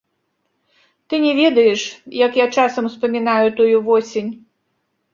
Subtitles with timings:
[1.07, 1.81] Ты не ведаеш,
[2.25, 4.29] як я часам успамінаю тую восень.